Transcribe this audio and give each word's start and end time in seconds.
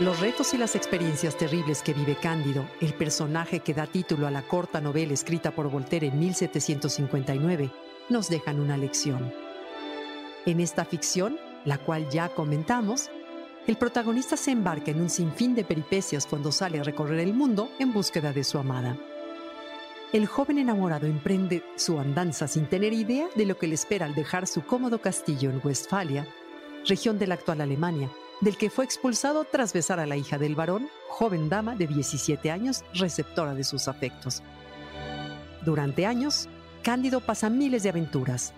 Los 0.00 0.18
retos 0.18 0.52
y 0.54 0.58
las 0.58 0.74
experiencias 0.74 1.38
terribles 1.38 1.80
que 1.80 1.92
vive 1.92 2.16
Cándido, 2.16 2.66
el 2.80 2.94
personaje 2.94 3.60
que 3.60 3.74
da 3.74 3.86
título 3.86 4.26
a 4.26 4.30
la 4.32 4.42
corta 4.42 4.80
novela 4.80 5.12
escrita 5.12 5.52
por 5.52 5.70
Voltaire 5.70 6.08
en 6.08 6.18
1759, 6.18 7.70
nos 8.08 8.28
dejan 8.28 8.58
una 8.58 8.76
lección. 8.76 9.32
En 10.46 10.58
esta 10.58 10.84
ficción, 10.84 11.38
la 11.64 11.78
cual 11.78 12.10
ya 12.10 12.28
comentamos, 12.28 13.08
el 13.68 13.76
protagonista 13.76 14.36
se 14.36 14.50
embarca 14.50 14.90
en 14.90 15.00
un 15.00 15.08
sinfín 15.08 15.54
de 15.54 15.62
peripecias 15.62 16.26
cuando 16.26 16.50
sale 16.50 16.80
a 16.80 16.82
recorrer 16.82 17.20
el 17.20 17.32
mundo 17.32 17.70
en 17.78 17.92
búsqueda 17.92 18.32
de 18.32 18.42
su 18.42 18.58
amada. 18.58 18.96
El 20.12 20.26
joven 20.26 20.58
enamorado 20.58 21.06
emprende 21.06 21.62
su 21.76 22.00
andanza 22.00 22.48
sin 22.48 22.66
tener 22.66 22.92
idea 22.92 23.28
de 23.36 23.46
lo 23.46 23.56
que 23.58 23.68
le 23.68 23.74
espera 23.74 24.06
al 24.06 24.16
dejar 24.16 24.48
su 24.48 24.66
cómodo 24.66 25.00
castillo 25.00 25.50
en 25.50 25.60
Westfalia, 25.62 26.26
región 26.84 27.16
de 27.16 27.28
la 27.28 27.34
actual 27.34 27.60
Alemania, 27.60 28.10
del 28.40 28.56
que 28.56 28.70
fue 28.70 28.84
expulsado 28.84 29.44
tras 29.44 29.72
besar 29.72 30.00
a 30.00 30.06
la 30.06 30.16
hija 30.16 30.38
del 30.38 30.54
varón, 30.54 30.88
joven 31.08 31.48
dama 31.48 31.76
de 31.76 31.86
17 31.86 32.50
años, 32.50 32.84
receptora 32.94 33.54
de 33.54 33.64
sus 33.64 33.88
afectos. 33.88 34.42
Durante 35.64 36.06
años, 36.06 36.48
Cándido 36.82 37.20
pasa 37.20 37.48
miles 37.48 37.82
de 37.82 37.88
aventuras. 37.88 38.52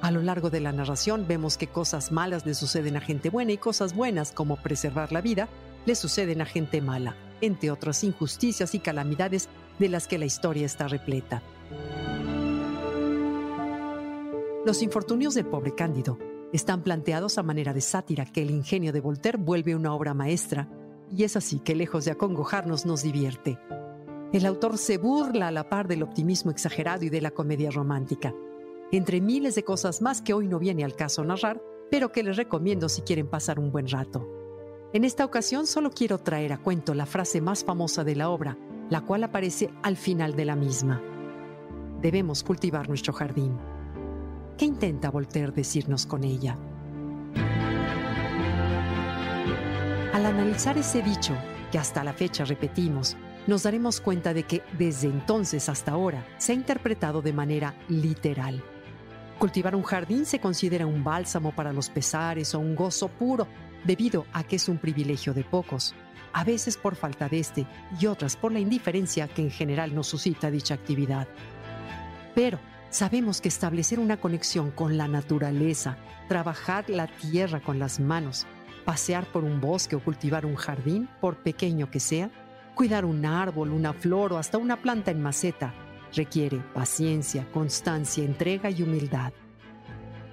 A 0.00 0.10
lo 0.10 0.22
largo 0.22 0.50
de 0.50 0.60
la 0.60 0.72
narración 0.72 1.26
vemos 1.28 1.56
que 1.56 1.68
cosas 1.68 2.10
malas 2.10 2.44
le 2.46 2.54
suceden 2.54 2.96
a 2.96 3.00
gente 3.00 3.30
buena 3.30 3.52
y 3.52 3.58
cosas 3.58 3.94
buenas, 3.94 4.32
como 4.32 4.56
preservar 4.56 5.12
la 5.12 5.20
vida, 5.20 5.48
le 5.86 5.94
suceden 5.94 6.40
a 6.40 6.46
gente 6.46 6.80
mala, 6.80 7.16
entre 7.40 7.70
otras 7.70 8.02
injusticias 8.02 8.74
y 8.74 8.80
calamidades 8.80 9.48
de 9.78 9.88
las 9.88 10.08
que 10.08 10.18
la 10.18 10.26
historia 10.26 10.66
está 10.66 10.88
repleta. 10.88 11.42
Los 14.66 14.82
infortunios 14.82 15.34
del 15.34 15.46
pobre 15.46 15.74
Cándido 15.74 16.18
están 16.52 16.82
planteados 16.82 17.38
a 17.38 17.42
manera 17.42 17.72
de 17.72 17.80
sátira 17.80 18.24
que 18.24 18.42
el 18.42 18.50
ingenio 18.50 18.92
de 18.92 19.00
Voltaire 19.00 19.38
vuelve 19.38 19.74
una 19.74 19.94
obra 19.94 20.14
maestra, 20.14 20.68
y 21.10 21.24
es 21.24 21.36
así 21.36 21.60
que 21.60 21.74
lejos 21.74 22.04
de 22.04 22.12
acongojarnos 22.12 22.86
nos 22.86 23.02
divierte. 23.02 23.58
El 24.32 24.46
autor 24.46 24.78
se 24.78 24.98
burla 24.98 25.48
a 25.48 25.52
la 25.52 25.68
par 25.68 25.88
del 25.88 26.02
optimismo 26.02 26.50
exagerado 26.50 27.04
y 27.04 27.10
de 27.10 27.20
la 27.20 27.30
comedia 27.30 27.70
romántica, 27.70 28.34
entre 28.92 29.20
miles 29.20 29.54
de 29.54 29.64
cosas 29.64 30.00
más 30.00 30.22
que 30.22 30.32
hoy 30.32 30.48
no 30.48 30.58
viene 30.58 30.84
al 30.84 30.96
caso 30.96 31.24
narrar, 31.24 31.62
pero 31.90 32.12
que 32.12 32.22
les 32.22 32.36
recomiendo 32.36 32.88
si 32.88 33.02
quieren 33.02 33.28
pasar 33.28 33.58
un 33.58 33.70
buen 33.70 33.88
rato. 33.88 34.26
En 34.92 35.04
esta 35.04 35.24
ocasión 35.24 35.66
solo 35.66 35.90
quiero 35.90 36.18
traer 36.18 36.52
a 36.52 36.58
cuento 36.58 36.94
la 36.94 37.06
frase 37.06 37.40
más 37.40 37.64
famosa 37.64 38.04
de 38.04 38.16
la 38.16 38.30
obra, 38.30 38.56
la 38.88 39.02
cual 39.02 39.24
aparece 39.24 39.70
al 39.82 39.96
final 39.96 40.34
de 40.34 40.44
la 40.46 40.56
misma. 40.56 41.02
Debemos 42.00 42.42
cultivar 42.42 42.88
nuestro 42.88 43.12
jardín. 43.12 43.58
¿Qué 44.58 44.64
intenta 44.64 45.08
Voltaire 45.12 45.52
decirnos 45.52 46.04
con 46.04 46.24
ella? 46.24 46.58
Al 50.12 50.26
analizar 50.26 50.76
ese 50.76 51.00
dicho, 51.00 51.36
que 51.70 51.78
hasta 51.78 52.02
la 52.02 52.12
fecha 52.12 52.44
repetimos, 52.44 53.16
nos 53.46 53.62
daremos 53.62 54.00
cuenta 54.00 54.34
de 54.34 54.42
que 54.42 54.62
desde 54.76 55.06
entonces 55.06 55.68
hasta 55.68 55.92
ahora 55.92 56.26
se 56.38 56.50
ha 56.50 56.54
interpretado 56.56 57.22
de 57.22 57.32
manera 57.32 57.76
literal. 57.88 58.60
Cultivar 59.38 59.76
un 59.76 59.84
jardín 59.84 60.26
se 60.26 60.40
considera 60.40 60.88
un 60.88 61.04
bálsamo 61.04 61.52
para 61.52 61.72
los 61.72 61.88
pesares 61.88 62.52
o 62.56 62.58
un 62.58 62.74
gozo 62.74 63.06
puro, 63.06 63.46
debido 63.84 64.26
a 64.32 64.42
que 64.42 64.56
es 64.56 64.68
un 64.68 64.78
privilegio 64.78 65.34
de 65.34 65.44
pocos, 65.44 65.94
a 66.32 66.42
veces 66.42 66.76
por 66.76 66.96
falta 66.96 67.28
de 67.28 67.38
este 67.38 67.64
y 68.00 68.06
otras 68.06 68.34
por 68.34 68.50
la 68.50 68.58
indiferencia 68.58 69.28
que 69.28 69.42
en 69.42 69.52
general 69.52 69.94
nos 69.94 70.08
suscita 70.08 70.50
dicha 70.50 70.74
actividad. 70.74 71.28
Pero 72.34 72.58
Sabemos 72.90 73.40
que 73.40 73.48
establecer 73.48 74.00
una 74.00 74.18
conexión 74.18 74.70
con 74.70 74.96
la 74.96 75.08
naturaleza, 75.08 75.98
trabajar 76.26 76.88
la 76.88 77.06
tierra 77.06 77.60
con 77.60 77.78
las 77.78 78.00
manos, 78.00 78.46
pasear 78.86 79.26
por 79.26 79.44
un 79.44 79.60
bosque 79.60 79.96
o 79.96 80.02
cultivar 80.02 80.46
un 80.46 80.56
jardín, 80.56 81.08
por 81.20 81.36
pequeño 81.36 81.90
que 81.90 82.00
sea, 82.00 82.30
cuidar 82.74 83.04
un 83.04 83.26
árbol, 83.26 83.72
una 83.72 83.92
flor 83.92 84.32
o 84.32 84.38
hasta 84.38 84.56
una 84.56 84.80
planta 84.80 85.10
en 85.10 85.22
maceta, 85.22 85.74
requiere 86.14 86.58
paciencia, 86.72 87.46
constancia, 87.52 88.24
entrega 88.24 88.70
y 88.70 88.82
humildad. 88.82 89.32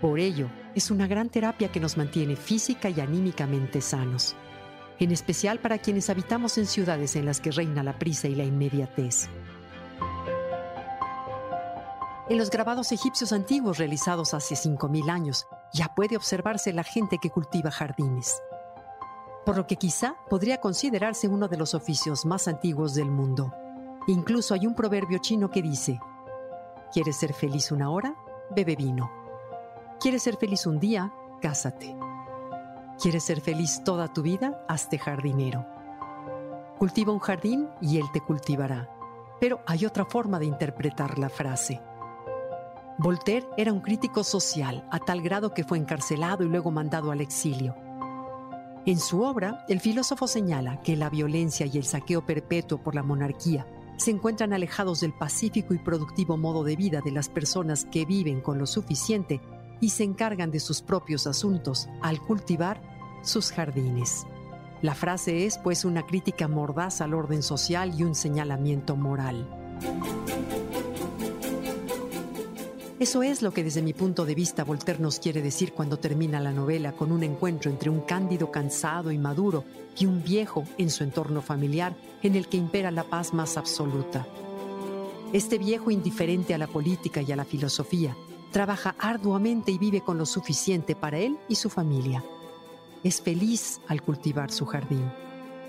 Por 0.00 0.20
ello, 0.20 0.48
es 0.76 0.92
una 0.92 1.08
gran 1.08 1.30
terapia 1.30 1.72
que 1.72 1.80
nos 1.80 1.96
mantiene 1.96 2.36
física 2.36 2.88
y 2.88 3.00
anímicamente 3.00 3.80
sanos, 3.80 4.36
en 5.00 5.10
especial 5.10 5.58
para 5.58 5.78
quienes 5.78 6.08
habitamos 6.08 6.56
en 6.58 6.66
ciudades 6.66 7.16
en 7.16 7.26
las 7.26 7.40
que 7.40 7.50
reina 7.50 7.82
la 7.82 7.98
prisa 7.98 8.28
y 8.28 8.36
la 8.36 8.44
inmediatez. 8.44 9.28
En 12.26 12.38
los 12.38 12.48
grabados 12.48 12.90
egipcios 12.90 13.34
antiguos 13.34 13.76
realizados 13.76 14.32
hace 14.32 14.54
5.000 14.54 15.10
años, 15.10 15.46
ya 15.74 15.94
puede 15.94 16.16
observarse 16.16 16.72
la 16.72 16.82
gente 16.82 17.18
que 17.18 17.28
cultiva 17.28 17.70
jardines. 17.70 18.40
Por 19.44 19.58
lo 19.58 19.66
que 19.66 19.76
quizá 19.76 20.16
podría 20.30 20.58
considerarse 20.58 21.28
uno 21.28 21.48
de 21.48 21.58
los 21.58 21.74
oficios 21.74 22.24
más 22.24 22.48
antiguos 22.48 22.94
del 22.94 23.10
mundo. 23.10 23.52
Incluso 24.06 24.54
hay 24.54 24.66
un 24.66 24.74
proverbio 24.74 25.18
chino 25.18 25.50
que 25.50 25.60
dice, 25.60 26.00
¿quieres 26.94 27.16
ser 27.16 27.34
feliz 27.34 27.70
una 27.70 27.90
hora? 27.90 28.16
Bebe 28.56 28.74
vino. 28.74 29.10
¿Quieres 30.00 30.22
ser 30.22 30.38
feliz 30.38 30.64
un 30.66 30.80
día? 30.80 31.12
Cásate. 31.42 31.94
¿Quieres 33.02 33.22
ser 33.22 33.42
feliz 33.42 33.82
toda 33.84 34.10
tu 34.10 34.22
vida? 34.22 34.64
Hazte 34.66 34.98
jardinero. 34.98 35.66
Cultiva 36.78 37.12
un 37.12 37.18
jardín 37.18 37.68
y 37.82 37.98
él 37.98 38.06
te 38.14 38.22
cultivará. 38.22 38.88
Pero 39.40 39.60
hay 39.66 39.84
otra 39.84 40.06
forma 40.06 40.38
de 40.38 40.46
interpretar 40.46 41.18
la 41.18 41.28
frase. 41.28 41.82
Voltaire 42.96 43.46
era 43.56 43.72
un 43.72 43.80
crítico 43.80 44.22
social 44.22 44.86
a 44.92 45.00
tal 45.00 45.20
grado 45.20 45.52
que 45.52 45.64
fue 45.64 45.78
encarcelado 45.78 46.44
y 46.44 46.48
luego 46.48 46.70
mandado 46.70 47.10
al 47.10 47.20
exilio. 47.20 47.74
En 48.86 49.00
su 49.00 49.22
obra, 49.22 49.64
el 49.68 49.80
filósofo 49.80 50.28
señala 50.28 50.80
que 50.82 50.96
la 50.96 51.10
violencia 51.10 51.66
y 51.66 51.76
el 51.76 51.84
saqueo 51.84 52.24
perpetuo 52.24 52.78
por 52.78 52.94
la 52.94 53.02
monarquía 53.02 53.66
se 53.96 54.10
encuentran 54.10 54.52
alejados 54.52 55.00
del 55.00 55.12
pacífico 55.12 55.74
y 55.74 55.78
productivo 55.78 56.36
modo 56.36 56.62
de 56.62 56.76
vida 56.76 57.00
de 57.00 57.10
las 57.10 57.28
personas 57.28 57.84
que 57.84 58.04
viven 58.04 58.40
con 58.40 58.58
lo 58.58 58.66
suficiente 58.66 59.40
y 59.80 59.90
se 59.90 60.04
encargan 60.04 60.50
de 60.50 60.60
sus 60.60 60.82
propios 60.82 61.26
asuntos 61.26 61.88
al 62.00 62.20
cultivar 62.20 62.80
sus 63.22 63.50
jardines. 63.50 64.26
La 64.82 64.94
frase 64.94 65.46
es 65.46 65.58
pues 65.58 65.84
una 65.84 66.06
crítica 66.06 66.46
mordaz 66.46 67.00
al 67.00 67.14
orden 67.14 67.42
social 67.42 67.98
y 67.98 68.04
un 68.04 68.14
señalamiento 68.14 68.96
moral. 68.96 69.48
Eso 73.04 73.22
es 73.22 73.42
lo 73.42 73.52
que 73.52 73.62
desde 73.62 73.82
mi 73.82 73.92
punto 73.92 74.24
de 74.24 74.34
vista 74.34 74.64
Voltaire 74.64 74.98
nos 74.98 75.18
quiere 75.18 75.42
decir 75.42 75.74
cuando 75.74 75.98
termina 75.98 76.40
la 76.40 76.52
novela 76.52 76.92
con 76.92 77.12
un 77.12 77.22
encuentro 77.22 77.70
entre 77.70 77.90
un 77.90 78.00
cándido 78.00 78.50
cansado 78.50 79.10
y 79.12 79.18
maduro 79.18 79.66
y 79.98 80.06
un 80.06 80.24
viejo 80.24 80.64
en 80.78 80.88
su 80.88 81.04
entorno 81.04 81.42
familiar 81.42 81.94
en 82.22 82.34
el 82.34 82.48
que 82.48 82.56
impera 82.56 82.90
la 82.90 83.04
paz 83.04 83.34
más 83.34 83.58
absoluta. 83.58 84.26
Este 85.34 85.58
viejo 85.58 85.90
indiferente 85.90 86.54
a 86.54 86.58
la 86.58 86.66
política 86.66 87.20
y 87.20 87.30
a 87.30 87.36
la 87.36 87.44
filosofía 87.44 88.16
trabaja 88.52 88.94
arduamente 88.98 89.70
y 89.70 89.76
vive 89.76 90.00
con 90.00 90.16
lo 90.16 90.24
suficiente 90.24 90.96
para 90.96 91.18
él 91.18 91.36
y 91.46 91.56
su 91.56 91.68
familia. 91.68 92.24
Es 93.02 93.20
feliz 93.20 93.82
al 93.86 94.00
cultivar 94.00 94.50
su 94.50 94.64
jardín. 94.64 95.12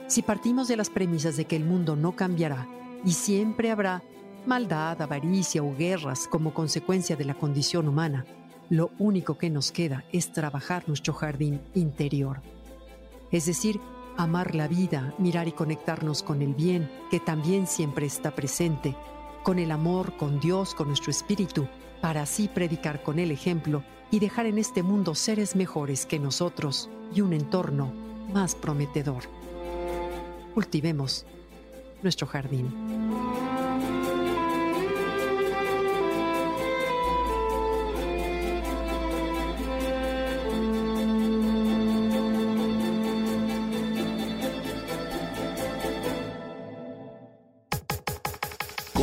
Si 0.07 0.21
partimos 0.21 0.69
de 0.69 0.77
las 0.77 0.89
premisas 0.89 1.35
de 1.35 1.43
que 1.43 1.57
el 1.57 1.65
mundo 1.65 1.97
no 1.97 2.15
cambiará 2.15 2.65
y 3.03 3.11
siempre 3.11 3.71
habrá 3.71 4.03
maldad, 4.47 5.01
avaricia 5.01 5.63
o 5.63 5.75
guerras 5.75 6.27
como 6.29 6.53
consecuencia 6.53 7.15
de 7.15 7.25
la 7.25 7.33
condición 7.33 7.87
humana, 7.87 8.25
lo 8.69 8.91
único 8.97 9.37
que 9.37 9.49
nos 9.49 9.71
queda 9.71 10.03
es 10.11 10.31
trabajar 10.31 10.83
nuestro 10.87 11.13
jardín 11.13 11.61
interior. 11.73 12.41
Es 13.31 13.45
decir, 13.45 13.79
amar 14.17 14.55
la 14.55 14.67
vida, 14.67 15.13
mirar 15.17 15.47
y 15.47 15.51
conectarnos 15.51 16.23
con 16.23 16.41
el 16.41 16.53
bien, 16.53 16.89
que 17.11 17.19
también 17.19 17.67
siempre 17.67 18.05
está 18.05 18.31
presente, 18.31 18.95
con 19.43 19.59
el 19.59 19.71
amor, 19.71 20.17
con 20.17 20.39
Dios, 20.39 20.73
con 20.73 20.87
nuestro 20.87 21.11
espíritu, 21.11 21.67
para 22.01 22.23
así 22.23 22.47
predicar 22.47 23.03
con 23.03 23.19
el 23.19 23.31
ejemplo 23.31 23.83
y 24.11 24.19
dejar 24.19 24.45
en 24.45 24.57
este 24.57 24.83
mundo 24.83 25.15
seres 25.15 25.55
mejores 25.55 26.05
que 26.05 26.19
nosotros 26.19 26.89
y 27.13 27.21
un 27.21 27.33
entorno 27.33 27.91
más 28.33 28.55
prometedor. 28.55 29.23
Cultivemos 30.53 31.25
nuestro 32.01 32.27
jardín. 32.27 32.73